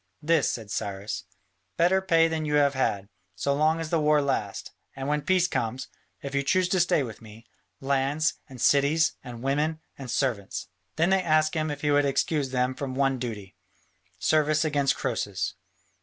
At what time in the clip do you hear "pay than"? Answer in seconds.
2.01-2.43